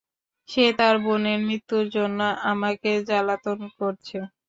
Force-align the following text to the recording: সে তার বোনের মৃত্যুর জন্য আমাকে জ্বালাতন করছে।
সে 0.49 0.65
তার 0.79 0.95
বোনের 1.03 1.39
মৃত্যুর 1.47 1.85
জন্য 1.95 2.19
আমাকে 2.51 2.89
জ্বালাতন 3.07 3.59
করছে। 3.77 4.17